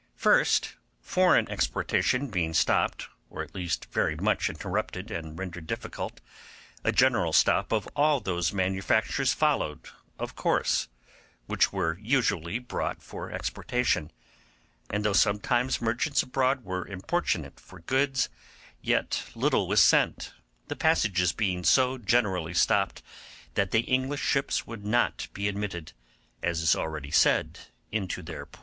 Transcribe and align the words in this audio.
First, 0.15 0.73
foreign 0.99 1.47
exportation 1.51 2.29
being 2.31 2.55
stopped 2.55 3.07
or 3.29 3.43
at 3.43 3.53
least 3.53 3.85
very 3.91 4.15
much 4.15 4.49
interrupted 4.49 5.11
and 5.11 5.37
rendered 5.37 5.67
difficult, 5.67 6.21
a 6.83 6.91
general 6.91 7.33
stop 7.33 7.71
of 7.71 7.87
all 7.95 8.19
those 8.19 8.51
manufactures 8.51 9.31
followed 9.31 9.89
of 10.17 10.33
course 10.35 10.87
which 11.45 11.71
were 11.71 11.99
usually 12.01 12.57
brought 12.57 13.03
for 13.03 13.29
exportation; 13.29 14.11
and 14.89 15.05
though 15.05 15.13
sometimes 15.13 15.83
merchants 15.83 16.23
abroad 16.23 16.63
were 16.65 16.87
importunate 16.87 17.59
for 17.59 17.81
goods, 17.81 18.27
yet 18.81 19.25
little 19.35 19.67
was 19.67 19.83
sent, 19.83 20.33
the 20.67 20.75
passages 20.75 21.31
being 21.31 21.63
so 21.63 21.99
generally 21.99 22.55
stopped 22.55 23.03
that 23.53 23.69
the 23.69 23.81
English 23.81 24.21
ships 24.23 24.65
would 24.65 24.83
not 24.83 25.27
be 25.31 25.47
admitted, 25.47 25.93
as 26.41 26.59
is 26.63 26.71
said 26.71 26.79
already, 26.79 27.13
into 27.91 28.23
their 28.23 28.47
port. 28.47 28.59